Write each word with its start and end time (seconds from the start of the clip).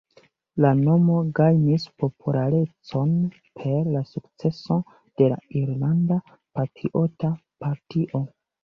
La 0.65 0.69
nomo 0.77 1.17
gajnis 1.39 1.85
popularecon 2.03 3.13
per 3.61 3.77
la 3.99 4.03
sukceso 4.15 4.81
de 4.95 5.29
la 5.35 5.41
Irlanda 5.63 6.23
Patriota 6.37 7.37
Partio. 7.65 8.27